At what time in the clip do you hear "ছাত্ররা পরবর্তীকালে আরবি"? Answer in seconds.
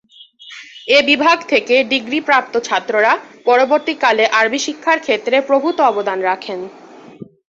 2.67-4.59